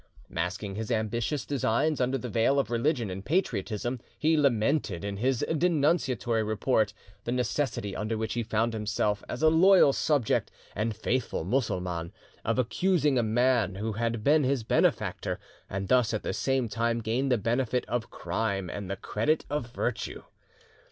Masking 0.29 0.73
his 0.73 0.89
ambitious 0.89 1.45
designs 1.45 2.01
under 2.01 2.17
the 2.17 2.27
veil 2.27 2.57
of 2.57 2.71
religion 2.71 3.11
and 3.11 3.23
patriotism, 3.23 3.99
he 4.17 4.35
lamented, 4.35 5.03
in 5.03 5.17
his 5.17 5.45
denunciatory 5.55 6.41
report, 6.41 6.91
the 7.23 7.31
necessity 7.31 7.95
under 7.95 8.17
which 8.17 8.33
he 8.33 8.41
found 8.41 8.73
himself, 8.73 9.23
as 9.29 9.43
a 9.43 9.47
loyal 9.49 9.93
subject 9.93 10.49
and 10.75 10.95
faithful 10.95 11.43
Mussulman, 11.43 12.11
of 12.43 12.57
accusing 12.57 13.19
a 13.19 13.21
man 13.21 13.75
who 13.75 13.91
had 13.93 14.23
been 14.23 14.43
his 14.43 14.63
benefactor, 14.63 15.37
and 15.69 15.87
thus 15.87 16.15
at 16.15 16.23
the 16.23 16.33
same 16.33 16.67
time 16.67 17.01
gained 17.01 17.31
the 17.31 17.37
benefit 17.37 17.87
of 17.87 18.09
crime 18.09 18.71
and 18.71 18.89
the 18.89 18.95
credit 18.95 19.45
of 19.51 19.69
virtue. 19.71 20.23